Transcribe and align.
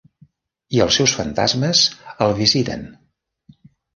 I 0.77 0.79
els 0.85 0.95
seus 0.99 1.13
fantasmes 1.19 1.83
el 2.27 2.35
visiten. 2.41 2.87